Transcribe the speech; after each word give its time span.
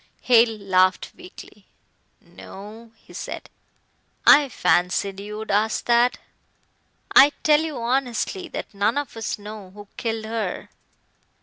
Hale 0.23 0.57
laughed 0.57 1.11
weakly. 1.15 1.67
"No!" 2.19 2.91
he 2.97 3.13
said. 3.13 3.51
"I 4.25 4.49
fancied 4.49 5.19
you 5.19 5.37
would 5.37 5.51
ask 5.51 5.85
that. 5.85 6.17
I 7.15 7.33
tell 7.43 7.61
you 7.61 7.77
honestly 7.77 8.47
that 8.47 8.73
none 8.73 8.97
of 8.97 9.15
us 9.15 9.37
know 9.37 9.69
who 9.69 9.87
killed 9.97 10.25
her." 10.25 10.69